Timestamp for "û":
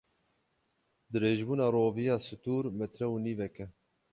3.13-3.15